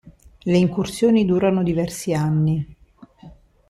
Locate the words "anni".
2.15-2.75